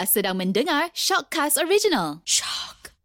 Anda 0.00 0.08
sedang 0.08 0.40
mendengar 0.40 0.88
Shockcast 0.96 1.60
Original. 1.60 2.24
Shock. 2.24 2.96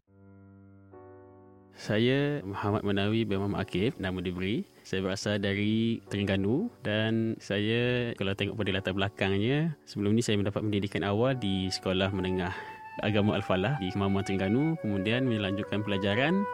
Saya 1.76 2.40
Muhammad 2.40 2.88
Manawi 2.88 3.28
bin 3.28 3.36
Muhammad 3.36 3.68
Akif, 3.68 4.00
nama 4.00 4.16
diberi. 4.24 4.64
Saya 4.80 5.04
berasal 5.04 5.36
dari 5.36 6.00
Terengganu 6.08 6.72
dan 6.80 7.36
saya 7.36 8.16
kalau 8.16 8.32
tengok 8.32 8.56
pada 8.56 8.80
latar 8.80 8.96
belakangnya, 8.96 9.76
sebelum 9.84 10.16
ni 10.16 10.24
saya 10.24 10.40
mendapat 10.40 10.64
pendidikan 10.64 11.04
awal 11.04 11.36
di 11.36 11.68
Sekolah 11.68 12.08
Menengah 12.16 12.56
Agama 13.04 13.36
Al-Falah 13.36 13.76
di 13.76 13.92
Kemamuan 13.92 14.24
Terengganu, 14.24 14.80
kemudian 14.80 15.28
melanjutkan 15.28 15.84
pelajaran 15.84 16.48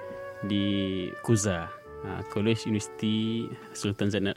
di 0.51 1.07
KUZA, 1.23 1.71
College 2.35 2.67
Universiti 2.67 3.47
Sultan 3.79 4.11
Zainal 4.11 4.35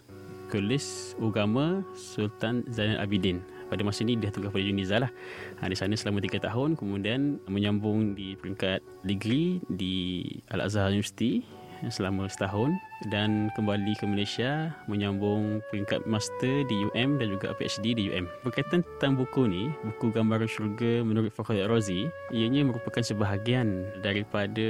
College 0.54 1.18
Agama 1.18 1.82
Sultan 1.98 2.62
Zainal 2.70 3.02
Abidin 3.02 3.42
pada 3.76 3.84
masa 3.84 4.08
ini 4.08 4.16
dia 4.16 4.32
tugas 4.32 4.56
pada 4.56 4.64
Uniza 4.64 5.04
lah. 5.04 5.12
Ha, 5.60 5.68
di 5.68 5.76
sana 5.76 6.00
selama 6.00 6.24
3 6.24 6.40
tahun 6.40 6.80
kemudian 6.80 7.44
menyambung 7.52 8.16
di 8.16 8.40
peringkat 8.40 8.80
degree 9.04 9.60
di 9.68 10.24
Al-Azhar 10.48 10.96
University 10.96 11.44
selama 11.92 12.32
setahun 12.32 12.72
dan 13.12 13.52
kembali 13.54 13.94
ke 14.00 14.08
Malaysia 14.08 14.72
menyambung 14.88 15.60
peringkat 15.70 16.08
master 16.08 16.64
di 16.66 16.76
UM 16.92 17.20
dan 17.20 17.28
juga 17.36 17.52
PhD 17.60 17.96
di 17.98 18.04
UM. 18.12 18.26
Berkaitan 18.48 18.82
tentang 18.96 19.20
buku 19.20 19.48
ni, 19.50 19.64
buku 19.84 20.16
Gambaran 20.16 20.48
Syurga 20.48 21.04
menurut 21.04 21.32
Fakhrul 21.36 21.68
Razi, 21.68 22.08
ianya 22.32 22.64
merupakan 22.64 23.04
sebahagian 23.04 23.84
daripada 24.00 24.68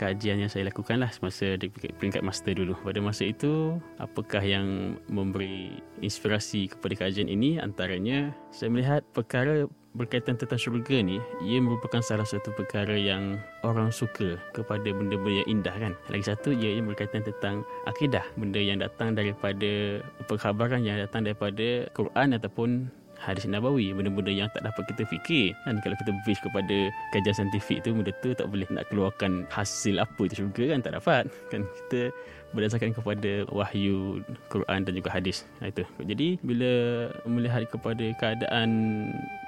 kajian 0.00 0.40
yang 0.40 0.50
saya 0.50 0.72
lakukan 0.72 1.02
lah 1.02 1.12
semasa 1.12 1.60
di 1.60 1.68
peringkat 1.68 2.24
master 2.24 2.56
dulu. 2.56 2.72
Pada 2.80 3.00
masa 3.04 3.28
itu, 3.28 3.76
apakah 4.00 4.40
yang 4.40 4.96
memberi 5.12 5.84
inspirasi 6.00 6.72
kepada 6.72 7.06
kajian 7.06 7.28
ini? 7.28 7.60
Antaranya, 7.60 8.32
saya 8.48 8.72
melihat 8.72 9.04
perkara 9.12 9.68
berkaitan 9.96 10.36
tentang 10.36 10.62
syurga 10.62 11.00
ni 11.00 11.18
ia 11.42 11.58
merupakan 11.58 11.98
salah 12.04 12.22
satu 12.22 12.54
perkara 12.54 12.94
yang 12.94 13.42
orang 13.66 13.90
suka 13.90 14.36
kepada 14.52 14.86
benda-benda 14.94 15.42
yang 15.42 15.48
indah 15.58 15.74
kan 15.74 15.92
lagi 16.12 16.24
satu 16.28 16.54
ia 16.54 16.78
berkaitan 16.78 17.26
tentang 17.26 17.57
akidah 17.86 18.24
benda 18.36 18.60
yang 18.60 18.78
datang 18.82 19.14
daripada 19.14 20.02
perkhabaran 20.26 20.84
yang 20.84 20.98
datang 21.00 21.24
daripada 21.26 21.86
Quran 21.94 22.36
ataupun 22.36 22.90
hadis 23.18 23.44
nabawi. 23.50 23.90
Benda-benda 23.90 24.30
yang 24.30 24.48
tak 24.54 24.64
dapat 24.64 24.86
kita 24.94 25.02
fikir. 25.10 25.52
Kan 25.66 25.82
kalau 25.82 25.98
kita 25.98 26.14
base 26.22 26.40
kepada 26.40 26.76
kajian 27.10 27.34
saintifik 27.34 27.82
tu 27.82 27.90
benda 27.92 28.14
tu 28.22 28.30
tak 28.32 28.46
boleh 28.46 28.66
nak 28.70 28.86
keluarkan 28.88 29.44
hasil 29.50 29.98
apa 29.98 30.20
itu 30.24 30.46
syurga 30.46 30.64
kan 30.74 30.80
tak 30.80 30.94
dapat. 30.94 31.22
Kan 31.50 31.66
kita 31.66 32.14
berdasarkan 32.56 32.96
kepada 32.96 33.44
wahyu 33.52 34.24
Quran 34.48 34.80
dan 34.86 34.92
juga 34.96 35.12
hadis. 35.12 35.44
Ha, 35.60 35.68
itu. 35.68 35.84
Jadi 36.00 36.40
bila 36.40 36.70
melihat 37.28 37.68
kepada 37.68 38.08
keadaan 38.16 38.70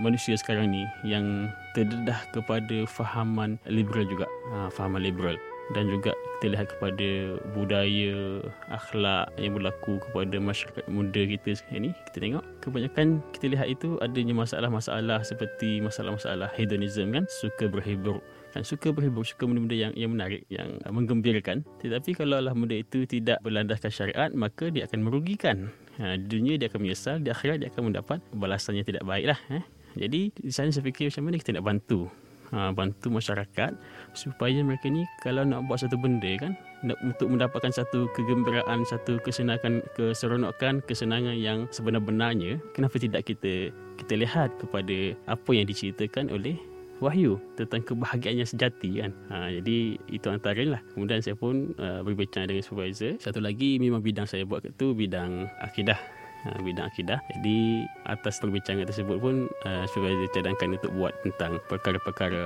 manusia 0.03 0.37
sekarang 0.37 0.69
ni 0.69 0.85
yang 1.07 1.49
terdedah 1.73 2.21
kepada 2.35 2.85
fahaman 2.85 3.57
liberal 3.65 4.05
juga, 4.05 4.27
ha, 4.53 4.69
fahaman 4.69 5.01
liberal 5.01 5.39
dan 5.75 5.87
juga 5.87 6.13
kita 6.41 6.57
lihat 6.57 6.67
kepada 6.73 7.37
budaya 7.53 8.41
akhlak 8.73 9.29
yang 9.37 9.53
berlaku 9.61 10.01
kepada 10.09 10.41
masyarakat 10.41 10.85
muda 10.89 11.21
kita 11.29 11.51
sekarang 11.53 11.83
ni. 11.87 11.93
Kita 12.11 12.17
tengok 12.17 12.45
kebanyakan 12.65 13.07
kita 13.37 13.47
lihat 13.53 13.69
itu 13.69 14.01
adanya 14.01 14.33
masalah-masalah 14.33 15.21
seperti 15.21 15.85
masalah-masalah 15.85 16.49
hedonism 16.57 17.13
kan 17.13 17.29
suka 17.29 17.69
berhibur. 17.69 18.25
Kan 18.57 18.67
suka 18.67 18.91
berhibur 18.91 19.23
suka 19.23 19.47
benda-benda 19.47 19.77
yang 19.77 19.93
yang 19.95 20.11
menarik 20.17 20.43
yang 20.49 20.81
menggembirakan. 20.89 21.63
Tetapi 21.79 22.17
kalau 22.19 22.41
Allah 22.41 22.57
benda 22.57 22.75
itu 22.75 23.05
tidak 23.05 23.39
berlandaskan 23.45 23.93
syariat 23.93 24.31
maka 24.33 24.73
dia 24.73 24.89
akan 24.89 25.07
merugikan. 25.07 25.71
Ha, 26.01 26.17
dunia 26.17 26.57
dia 26.57 26.73
akan 26.73 26.81
menyesal 26.81 27.21
di 27.21 27.29
akhirat 27.29 27.61
dia 27.61 27.69
akan 27.69 27.93
mendapat 27.93 28.25
balasan 28.33 28.73
yang 28.81 28.89
tidak 28.89 29.05
baik 29.05 29.37
lah 29.37 29.41
eh. 29.53 29.61
jadi 30.01 30.33
di 30.33 30.49
sana 30.49 30.73
saya 30.73 30.81
fikir 30.81 31.13
macam 31.13 31.29
mana 31.29 31.37
kita 31.37 31.53
nak 31.53 31.67
bantu 31.69 32.09
ha, 32.55 32.71
bantu 32.75 33.11
masyarakat 33.11 33.73
supaya 34.15 34.59
mereka 34.63 34.91
ni 34.91 35.07
kalau 35.23 35.47
nak 35.47 35.67
buat 35.67 35.83
satu 35.83 35.97
benda 35.99 36.31
kan 36.39 36.53
nak, 36.83 36.99
untuk 37.03 37.31
mendapatkan 37.31 37.71
satu 37.71 38.11
kegembiraan 38.15 38.83
satu 38.87 39.23
kesenangan 39.23 39.83
keseronokan 39.95 40.83
kesenangan 40.85 41.37
yang 41.39 41.67
sebenar-benarnya 41.71 42.59
kenapa 42.75 42.97
tidak 42.99 43.27
kita 43.27 43.75
kita 44.01 44.15
lihat 44.17 44.51
kepada 44.59 45.15
apa 45.29 45.51
yang 45.55 45.67
diceritakan 45.69 46.33
oleh 46.33 46.57
wahyu 47.01 47.41
tentang 47.57 47.81
kebahagiaan 47.81 48.45
yang 48.45 48.49
sejati 48.49 49.01
kan. 49.01 49.11
Ha, 49.33 49.49
jadi 49.49 49.97
itu 50.13 50.29
antara 50.29 50.61
lah. 50.69 50.85
Kemudian 50.93 51.25
saya 51.25 51.33
pun 51.33 51.73
uh, 51.81 52.05
berbincang 52.05 52.45
dengan 52.45 52.61
supervisor. 52.61 53.17
Satu 53.17 53.41
lagi 53.41 53.81
memang 53.81 54.05
bidang 54.05 54.29
saya 54.29 54.45
buat 54.45 54.69
itu 54.69 54.93
bidang 54.93 55.49
akidah. 55.65 55.97
Ha, 56.41 56.57
bidang 56.65 56.89
akidah. 56.89 57.21
Jadi 57.37 57.85
atas 58.09 58.41
perbincangan 58.41 58.89
tersebut 58.89 59.21
pun 59.21 59.45
uh, 59.69 59.85
supervisor 59.85 60.25
cadangkan 60.33 60.81
untuk 60.81 60.93
buat 60.97 61.13
tentang 61.21 61.61
perkara-perkara 61.69 62.45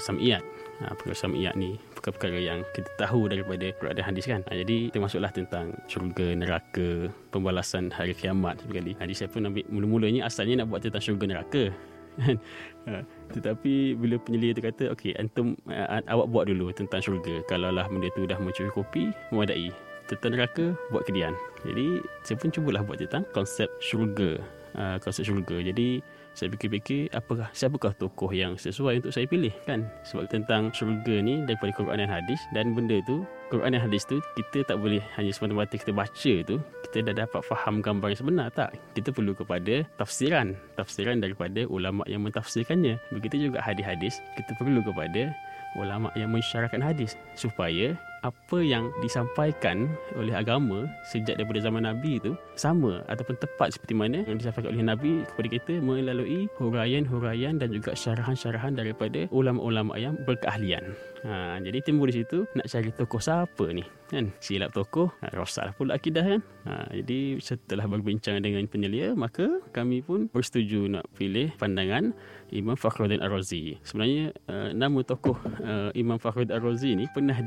uh. 0.00 0.40
Ha, 0.80 0.96
perkara 0.96 1.12
sam'iyat 1.12 1.52
ni 1.60 1.76
perkara-perkara 1.92 2.40
yang 2.40 2.64
kita 2.72 2.88
tahu 2.96 3.28
daripada 3.28 3.68
Quran 3.76 3.92
dan 4.00 4.04
hadis 4.08 4.24
kan. 4.24 4.40
Ha, 4.48 4.56
jadi 4.56 4.88
termasuklah 4.88 5.28
tentang 5.36 5.76
syurga, 5.84 6.32
neraka, 6.32 7.12
pembalasan 7.28 7.92
hari 7.92 8.16
kiamat 8.16 8.64
sekali. 8.64 8.96
Jadi 8.96 9.12
saya 9.12 9.28
pun 9.28 9.44
ambil 9.44 9.68
mula-mulanya 9.68 10.24
asalnya 10.24 10.64
nak 10.64 10.72
buat 10.72 10.80
tentang 10.80 11.04
syurga 11.04 11.24
neraka. 11.28 11.64
Ha, 12.88 13.04
tetapi 13.36 13.92
bila 14.00 14.16
penyelia 14.16 14.56
tu 14.56 14.64
kata 14.64 14.84
okey 14.96 15.12
antum 15.20 15.52
uh, 15.68 16.00
awak 16.08 16.26
buat 16.32 16.44
dulu 16.48 16.72
tentang 16.72 17.04
syurga 17.04 17.44
kalau 17.44 17.68
lah 17.68 17.84
benda 17.86 18.08
tu 18.16 18.24
dah 18.24 18.40
mencukupi 18.40 19.12
memadai 19.28 19.68
tentang 20.10 20.34
neraka 20.34 20.74
buat 20.90 21.06
kedian. 21.06 21.38
Jadi 21.62 22.02
saya 22.26 22.36
pun 22.36 22.50
cubalah 22.50 22.82
buat 22.82 22.98
tentang 22.98 23.22
konsep 23.30 23.70
syurga. 23.78 24.42
Uh, 24.74 24.98
konsep 25.02 25.26
syurga. 25.26 25.62
Jadi 25.62 26.02
saya 26.30 26.46
fikir-fikir 26.54 27.10
apakah 27.10 27.50
siapakah 27.50 27.90
tokoh 27.98 28.30
yang 28.30 28.54
sesuai 28.54 29.02
untuk 29.02 29.12
saya 29.14 29.26
pilih 29.26 29.50
kan? 29.66 29.86
Sebab 30.06 30.30
tentang 30.30 30.70
syurga 30.70 31.18
ni 31.18 31.42
daripada 31.42 31.74
Quran 31.74 31.98
dan 32.06 32.10
hadis 32.10 32.38
dan 32.54 32.70
benda 32.70 33.02
tu 33.02 33.26
Quran 33.50 33.74
dan 33.74 33.82
hadis 33.82 34.06
tu 34.06 34.22
kita 34.38 34.62
tak 34.62 34.78
boleh 34.78 35.02
hanya 35.18 35.34
semata-mata 35.34 35.74
kita 35.74 35.90
baca 35.90 36.34
tu 36.46 36.56
kita 36.86 36.96
dah 37.10 37.26
dapat 37.26 37.42
faham 37.42 37.82
gambar 37.82 38.14
yang 38.14 38.20
sebenar 38.22 38.46
tak? 38.54 38.70
Kita 38.94 39.10
perlu 39.10 39.34
kepada 39.34 39.82
tafsiran. 39.98 40.54
Tafsiran 40.78 41.18
daripada 41.18 41.66
ulama 41.66 42.06
yang 42.06 42.22
mentafsirkannya. 42.22 42.98
Begitu 43.10 43.50
juga 43.50 43.58
hadis-hadis 43.62 44.22
kita 44.38 44.54
perlu 44.54 44.86
kepada 44.86 45.34
ulama 45.78 46.14
yang 46.14 46.30
mensyaratkan 46.30 46.82
hadis 46.82 47.18
supaya 47.34 47.94
apa 48.20 48.58
yang 48.60 48.92
disampaikan 49.00 49.88
oleh 50.16 50.36
agama 50.36 50.84
sejak 51.08 51.40
daripada 51.40 51.60
zaman 51.64 51.88
Nabi 51.88 52.20
itu 52.20 52.36
sama 52.56 53.00
ataupun 53.08 53.36
tepat 53.40 53.72
seperti 53.76 53.94
mana 53.96 54.22
yang 54.28 54.36
disampaikan 54.36 54.76
oleh 54.76 54.84
Nabi 54.84 55.12
kepada 55.32 55.48
kita 55.48 55.72
melalui 55.80 56.46
huraian-huraian 56.60 57.56
dan 57.56 57.72
juga 57.72 57.96
syarahan-syarahan 57.96 58.76
daripada 58.76 59.24
ulama-ulama 59.32 59.96
yang 59.96 60.16
berkeahlian. 60.28 60.92
Ha, 61.20 61.60
jadi 61.60 61.84
timbul 61.84 62.08
di 62.08 62.24
situ 62.24 62.48
nak 62.56 62.64
cari 62.64 62.88
tokoh 62.96 63.20
siapa 63.20 63.64
ni 63.76 63.84
kan? 64.08 64.32
Silap 64.40 64.72
tokoh 64.72 65.12
ha, 65.20 65.28
rosak 65.36 65.68
lah 65.68 65.74
pula 65.76 65.92
akidah 65.96 66.24
kan? 66.24 66.40
Ha, 66.64 66.72
jadi 67.04 67.36
setelah 67.40 67.84
berbincang 67.84 68.40
dengan 68.40 68.64
penyelia 68.66 69.12
maka 69.12 69.60
kami 69.70 70.00
pun 70.00 70.32
bersetuju 70.32 70.88
nak 70.88 71.04
pilih 71.14 71.52
pandangan 71.60 72.16
Imam 72.50 72.74
Fakhruddin 72.74 73.22
Ar-Razi. 73.22 73.78
Sebenarnya 73.86 74.34
uh, 74.50 74.74
nama 74.74 74.98
tokoh 75.06 75.38
uh, 75.62 75.94
Imam 75.94 76.18
Fakhruddin 76.18 76.50
Ar-Razi 76.58 76.98
ni 76.98 77.06
pernah 77.06 77.38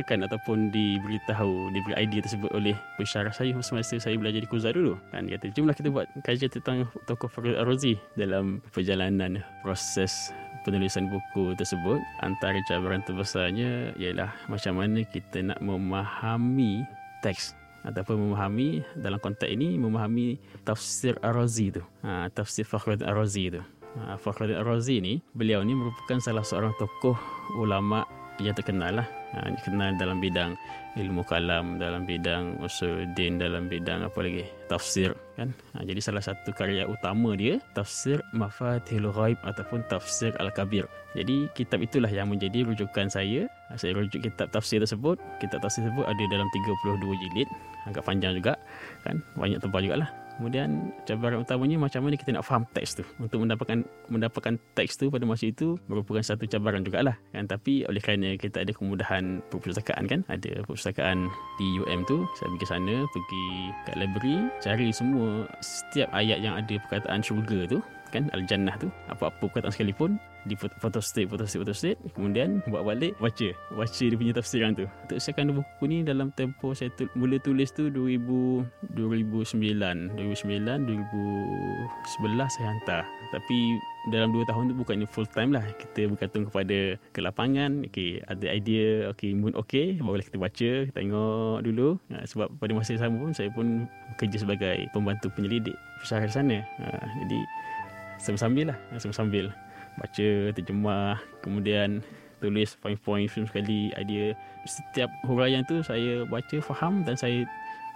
disuarakan 0.00 0.24
ataupun 0.24 0.58
diberitahu 0.72 1.76
diberi 1.76 1.94
idea 2.00 2.24
tersebut 2.24 2.48
oleh 2.56 2.72
pensyarah 2.96 3.28
saya 3.36 3.52
semasa 3.60 4.00
saya 4.00 4.16
belajar 4.16 4.40
di 4.40 4.48
Kuzar 4.48 4.72
dulu. 4.72 4.96
Kan 5.12 5.28
dia 5.28 5.36
kata 5.36 5.52
jomlah 5.52 5.76
kita 5.76 5.92
buat 5.92 6.08
kajian 6.24 6.48
tentang 6.48 6.88
tokoh 7.04 7.28
Fakhruddin 7.28 7.60
Ar-Razi 7.60 8.00
dalam 8.16 8.64
perjalanan 8.72 9.44
proses 9.60 10.32
penulisan 10.64 11.12
buku 11.12 11.52
tersebut. 11.52 12.00
Antara 12.24 12.56
cabaran 12.64 13.04
terbesarnya 13.04 13.92
ialah 14.00 14.32
macam 14.48 14.80
mana 14.80 15.04
kita 15.04 15.44
nak 15.44 15.60
memahami 15.60 16.80
teks 17.20 17.52
ataupun 17.84 18.16
memahami 18.16 18.80
dalam 18.96 19.20
konteks 19.20 19.52
ini 19.52 19.76
memahami 19.76 20.40
tafsir 20.64 21.20
Ar-Razi 21.20 21.76
tu. 21.76 21.84
Ha, 22.08 22.32
tafsir 22.32 22.64
Fakhruddin 22.64 23.04
Ar-Razi 23.04 23.52
tu. 23.52 23.60
Ha, 24.00 24.16
Fakhruddin 24.16 24.56
Ar-Razi 24.56 24.96
ni 25.04 25.20
beliau 25.36 25.60
ni 25.60 25.76
merupakan 25.76 26.16
salah 26.24 26.44
seorang 26.44 26.72
tokoh 26.80 27.20
ulama 27.60 28.08
yang 28.40 28.56
terkenal 28.56 29.04
lah 29.04 29.19
ha, 29.34 29.50
dikenal 29.50 29.96
dalam 29.98 30.18
bidang 30.18 30.54
ilmu 30.98 31.22
kalam 31.22 31.78
dalam 31.78 32.02
bidang 32.02 32.58
usuluddin 32.58 33.38
dalam 33.38 33.70
bidang 33.70 34.02
apa 34.06 34.18
lagi? 34.22 34.44
Tafsir 34.66 35.14
kan? 35.38 35.54
Ha, 35.74 35.86
jadi 35.86 36.00
salah 36.02 36.22
satu 36.22 36.50
karya 36.54 36.86
utama 36.86 37.34
dia 37.38 37.58
tafsir 37.74 38.18
mafatihul 38.34 39.10
ghaib 39.14 39.38
ataupun 39.46 39.86
tafsir 39.86 40.34
al-kabir. 40.42 40.86
Jadi 41.14 41.50
kitab 41.58 41.82
itulah 41.82 42.10
yang 42.10 42.30
menjadi 42.30 42.66
rujukan 42.66 43.10
saya. 43.10 43.50
Ha, 43.70 43.78
saya 43.78 43.98
rujuk 43.98 44.22
kitab 44.22 44.50
tafsir 44.54 44.82
tersebut. 44.82 45.18
Kitab 45.38 45.62
tafsir 45.62 45.86
tersebut 45.86 46.06
ada 46.06 46.24
dalam 46.30 46.46
32 46.50 47.22
jilid. 47.26 47.48
Agak 47.88 48.04
panjang 48.06 48.36
juga 48.36 48.54
kan? 49.02 49.18
Banyak 49.38 49.58
tebal 49.58 49.86
jugalah 49.86 50.10
Kemudian 50.40 50.96
cabaran 51.04 51.44
utamanya 51.44 51.76
macam 51.76 52.08
mana 52.08 52.16
kita 52.16 52.32
nak 52.32 52.48
faham 52.48 52.64
teks 52.72 52.96
tu. 52.96 53.04
Untuk 53.20 53.44
mendapatkan 53.44 53.84
mendapatkan 54.08 54.56
teks 54.72 54.96
tu 54.96 55.12
pada 55.12 55.28
masa 55.28 55.52
itu 55.52 55.76
merupakan 55.84 56.24
satu 56.24 56.48
cabaran 56.48 56.80
jugalah. 56.80 57.12
Kan? 57.36 57.44
Tapi 57.44 57.84
oleh 57.84 58.00
kerana 58.00 58.40
kita 58.40 58.64
ada 58.64 58.72
kemudahan 58.72 59.44
perpustakaan 59.52 60.08
kan. 60.08 60.24
Ada 60.32 60.64
perpustakaan 60.64 61.28
di 61.60 61.68
UM 61.76 62.08
tu. 62.08 62.24
Saya 62.40 62.48
pergi 62.56 62.66
sana, 62.72 62.94
pergi 63.12 63.44
kat 63.84 63.96
library. 64.00 64.48
Cari 64.64 64.88
semua 64.96 65.44
setiap 65.60 66.08
ayat 66.16 66.40
yang 66.40 66.56
ada 66.56 66.74
perkataan 66.88 67.20
syurga 67.20 67.68
tu. 67.68 67.84
Kan 68.12 68.28
Al-Jannah 68.34 68.76
tu 68.76 68.92
apa-apa 69.08 69.48
perkataan 69.48 69.72
sekalipun 69.72 70.20
di 70.48 70.56
foto 70.56 71.04
state 71.04 71.28
foto 71.28 71.44
state 71.44 71.60
foto 71.60 71.74
state 71.76 72.00
kemudian 72.16 72.64
buat 72.64 72.80
balik 72.80 73.12
baca 73.20 73.52
baca 73.76 74.04
dia 74.04 74.16
punya 74.16 74.32
tafsiran 74.32 74.72
tu. 74.72 74.88
Untuk 74.88 75.20
siapkan 75.20 75.52
buku 75.52 75.84
ni 75.84 76.00
dalam 76.00 76.32
tempoh 76.32 76.72
saya 76.72 76.88
tu, 76.96 77.04
mula 77.12 77.36
tulis 77.40 77.68
tu 77.72 77.92
2000 77.92 78.64
2009 78.96 80.16
2009 80.16 80.16
2011 80.16 82.56
saya 82.56 82.66
hantar. 82.72 83.04
Tapi 83.30 83.78
dalam 84.08 84.32
2 84.32 84.48
tahun 84.48 84.72
tu 84.72 84.74
bukannya 84.80 85.04
full 85.04 85.28
time 85.28 85.52
lah. 85.52 85.60
Kita 85.76 86.08
bergantung 86.08 86.48
kepada 86.48 86.96
ke 87.12 87.20
lapangan 87.20 87.84
okay, 87.84 88.24
ada 88.24 88.48
idea 88.48 89.12
okay, 89.12 89.36
mood 89.36 89.52
okay 89.52 90.00
barulah 90.00 90.24
kita 90.24 90.40
baca 90.40 90.70
tengok 90.96 91.60
dulu. 91.60 92.00
Ha, 92.16 92.24
sebab 92.24 92.48
pada 92.56 92.72
masa 92.72 92.96
yang 92.96 93.04
sama 93.04 93.16
pun 93.20 93.32
saya 93.36 93.52
pun 93.52 93.84
bekerja 94.16 94.40
sebagai 94.40 94.88
pembantu 94.96 95.28
penyelidik 95.36 95.76
di 96.00 96.06
sana. 96.08 96.64
Ha, 96.80 96.86
jadi 97.26 97.38
sambil-sambil 98.20 98.70
lah 98.70 98.78
sambil-sambil 99.00 99.50
baca, 99.98 100.28
terjemah, 100.54 101.18
kemudian 101.42 102.00
tulis 102.40 102.72
poin-poin 102.80 103.28
film 103.28 103.44
sekali, 103.44 103.92
idea. 104.00 104.32
Setiap 104.64 105.12
huraian 105.28 105.60
tu 105.68 105.84
saya 105.84 106.24
baca, 106.24 106.56
faham 106.64 107.04
dan 107.04 107.14
saya 107.16 107.44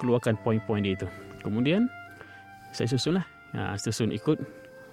keluarkan 0.03 0.37
poin-poin 0.45 0.85
dia 0.85 0.97
itu. 0.97 1.09
Kemudian 1.41 1.89
saya 2.75 2.91
susun 2.91 3.21
lah. 3.21 3.27
Ha, 3.55 3.79
susun 3.79 4.11
ikut 4.11 4.37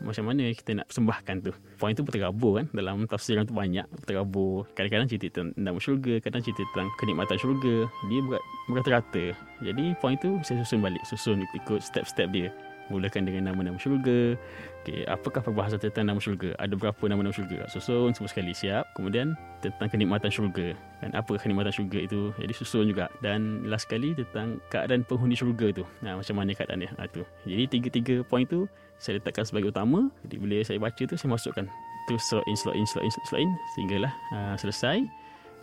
macam 0.02 0.34
mana 0.34 0.50
kita 0.50 0.74
nak 0.74 0.90
persembahkan 0.90 1.36
tu. 1.46 1.52
Poin 1.78 1.94
tu 1.94 2.02
berterabur 2.02 2.62
kan. 2.62 2.66
Dalam 2.74 3.06
tafsiran 3.06 3.46
tu 3.46 3.54
banyak 3.54 3.86
berterabur. 4.02 4.66
Kadang-kadang 4.74 5.08
cerita 5.10 5.28
tentang 5.30 5.78
syurga, 5.78 6.18
kadang 6.24 6.42
cerita 6.42 6.66
tentang 6.74 6.90
kenikmatan 6.98 7.38
syurga. 7.38 7.76
Dia 8.10 8.20
berat, 8.26 8.44
berata-rata. 8.72 9.26
Jadi 9.62 9.94
poin 10.02 10.18
tu 10.18 10.42
saya 10.42 10.64
susun 10.66 10.82
balik. 10.82 11.02
Susun 11.06 11.46
ikut 11.54 11.80
step-step 11.84 12.34
dia. 12.34 12.50
Mulakan 12.90 13.30
dengan 13.30 13.52
nama-nama 13.52 13.78
syurga. 13.78 14.34
Okay, 14.82 15.06
apakah 15.06 15.46
perbahasan 15.46 15.78
tentang 15.78 16.10
nama 16.10 16.18
syurga? 16.18 16.58
Ada 16.58 16.74
berapa 16.74 17.04
nama-nama 17.06 17.30
syurga? 17.30 17.70
Susun 17.70 18.16
semua 18.18 18.30
sekali 18.32 18.52
siap. 18.56 18.90
Kemudian 18.98 19.38
tentang 19.62 19.88
kenikmatan 19.94 20.34
syurga. 20.34 20.74
Dan 21.06 21.14
apa 21.14 21.38
kenikmatan 21.38 21.70
syurga 21.70 22.00
itu? 22.02 22.34
Jadi 22.42 22.54
susun 22.58 22.90
juga. 22.90 23.08
Dan 23.22 23.70
last 23.70 23.86
sekali 23.86 24.18
tentang 24.18 24.58
keadaan 24.74 25.06
penghuni 25.06 25.38
syurga 25.38 25.70
tu. 25.70 25.84
Nah, 26.02 26.18
macam 26.18 26.34
mana 26.34 26.52
keadaan 26.58 26.82
dia? 26.82 26.92
Ha, 26.98 27.06
tu. 27.12 27.22
Jadi 27.46 27.64
tiga-tiga 27.70 28.16
poin 28.26 28.50
tu 28.50 28.66
saya 28.98 29.22
letakkan 29.22 29.46
sebagai 29.46 29.70
utama. 29.70 30.10
Jadi 30.26 30.36
bila 30.42 30.58
saya 30.66 30.78
baca 30.82 31.02
tu 31.06 31.14
saya 31.14 31.30
masukkan 31.30 31.66
tu 32.10 32.18
slot 32.18 32.46
in, 32.50 32.58
slot 32.58 32.74
in, 32.74 32.86
slot 32.90 33.06
in, 33.06 33.12
slot 33.14 33.42
in. 33.42 33.52
Sehinggalah 33.78 34.14
uh, 34.34 34.56
selesai 34.58 35.06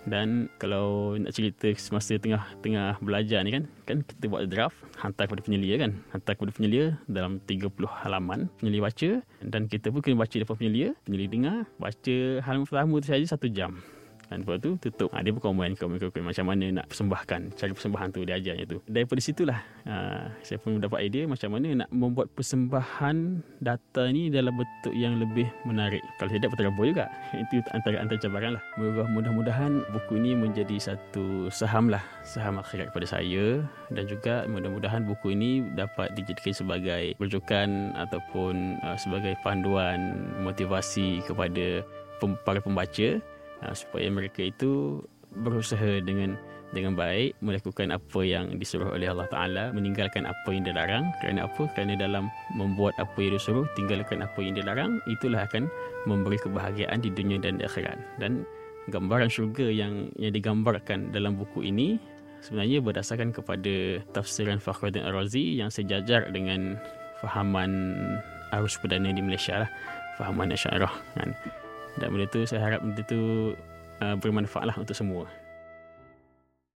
dan 0.08 0.48
kalau 0.56 1.14
nak 1.20 1.32
cerita 1.36 1.68
semasa 1.76 2.16
tengah 2.16 2.42
tengah 2.64 2.96
belajar 3.04 3.44
ni 3.44 3.52
kan 3.54 3.64
kan 3.84 4.04
kita 4.04 4.24
buat 4.28 4.48
draft 4.48 4.76
hantar 4.98 5.30
kepada 5.30 5.42
penyelia 5.44 5.76
kan. 5.78 5.92
Hantar 6.10 6.34
kepada 6.34 6.52
penyelia 6.52 6.98
dalam 7.06 7.38
30 7.44 7.70
halaman 8.04 8.50
penyelia 8.58 8.82
baca. 8.82 9.10
Dan 9.44 9.70
kita 9.70 9.94
pun 9.94 10.00
kena 10.02 10.18
baca 10.18 10.36
depan 10.36 10.56
penyelia 10.58 10.88
penyelia 11.06 11.28
dengar 11.30 11.56
baca 11.78 12.16
halaman 12.42 12.66
pertama 12.66 12.94
tu 12.98 13.08
saja 13.08 13.26
satu 13.36 13.46
jam 13.52 13.78
dan 14.28 14.44
lepas 14.44 14.60
tu 14.60 14.76
tutup. 14.76 15.08
Ha, 15.16 15.24
dia 15.24 15.32
pun 15.32 15.40
komen, 15.40 15.72
komen, 15.74 15.96
komen 15.96 16.22
macam 16.28 16.44
mana 16.52 16.80
nak 16.80 16.86
persembahkan. 16.92 17.56
Cara 17.56 17.72
persembahan 17.72 18.08
tu 18.12 18.20
dia 18.28 18.36
ajarnya 18.36 18.64
tu. 18.68 18.78
Daripada 18.84 19.20
situlah 19.24 19.60
ha, 19.88 20.28
saya 20.44 20.60
pun 20.60 20.76
mendapat 20.76 21.00
idea 21.00 21.24
macam 21.24 21.56
mana 21.56 21.84
nak 21.84 21.90
membuat 21.90 22.28
persembahan 22.36 23.40
data 23.64 24.02
ni 24.12 24.28
dalam 24.28 24.52
bentuk 24.52 24.92
yang 24.92 25.16
lebih 25.16 25.48
menarik. 25.64 26.04
Kalau 26.20 26.30
tidak 26.30 26.52
berterabur 26.52 26.84
juga. 26.84 27.08
Itu 27.32 27.64
antara 27.72 27.96
antara 28.04 28.18
cabaran 28.20 28.52
lah. 28.60 28.62
Mudah-mudahan 29.08 29.88
buku 29.96 30.20
ini 30.20 30.36
menjadi 30.36 30.76
satu 30.76 31.48
saham 31.48 31.88
lah. 31.88 32.04
Saham 32.22 32.60
akhirat 32.60 32.92
kepada 32.92 33.08
saya. 33.08 33.64
Dan 33.88 34.04
juga 34.04 34.44
mudah-mudahan 34.44 35.08
buku 35.08 35.32
ini 35.32 35.64
dapat 35.72 36.12
dijadikan 36.12 36.52
sebagai 36.52 37.16
rujukan 37.16 37.96
ataupun 37.96 38.76
uh, 38.84 38.96
sebagai 39.00 39.32
panduan 39.40 40.28
motivasi 40.44 41.24
kepada 41.24 41.80
para 42.42 42.58
pembaca 42.58 43.22
uh, 43.64 43.74
supaya 43.74 44.08
mereka 44.10 44.46
itu 44.46 45.02
berusaha 45.34 46.00
dengan 46.02 46.38
dengan 46.72 46.92
baik 46.92 47.40
melakukan 47.40 47.88
apa 47.96 48.20
yang 48.20 48.60
disuruh 48.60 48.92
oleh 48.92 49.08
Allah 49.08 49.28
Taala 49.32 49.64
meninggalkan 49.72 50.28
apa 50.28 50.48
yang 50.52 50.68
dilarang. 50.68 51.08
Kerana 51.20 51.48
apa? 51.48 51.64
Kerana 51.72 51.96
dalam 51.96 52.28
membuat 52.52 52.92
apa 53.00 53.16
yang 53.16 53.40
disuruh 53.40 53.64
tinggalkan 53.72 54.20
apa 54.20 54.38
yang 54.40 54.52
dilarang 54.52 55.00
itulah 55.08 55.48
akan 55.48 55.72
memberi 56.04 56.36
kebahagiaan 56.36 57.00
di 57.00 57.08
dunia 57.08 57.40
dan 57.40 57.56
di 57.56 57.64
akhirat. 57.64 57.96
Dan 58.20 58.44
gambaran 58.92 59.32
syurga 59.32 59.68
yang 59.68 60.12
yang 60.20 60.32
digambarkan 60.32 61.08
dalam 61.12 61.36
buku 61.40 61.64
ini 61.64 61.96
sebenarnya 62.44 62.84
berdasarkan 62.84 63.32
kepada 63.32 64.04
tafsiran 64.12 64.60
Fakhruddin 64.60 65.08
Ar-Razi 65.08 65.58
yang 65.58 65.72
sejajar 65.72 66.28
dengan 66.30 66.76
fahaman 67.24 67.96
arus 68.52 68.76
perdana 68.76 69.12
di 69.12 69.24
Malaysia 69.24 69.64
lah. 69.64 69.70
Fahaman 70.20 70.50
Asy'ariyah 70.50 70.94
kan 71.14 71.30
dan 71.98 72.14
benda 72.14 72.26
tu 72.30 72.46
saya 72.46 72.62
harap 72.62 72.80
benda 72.80 73.02
tu 73.04 73.52
uh, 74.02 74.16
bermanfaat 74.18 74.64
lah 74.70 74.76
untuk 74.78 74.94
semua 74.94 75.26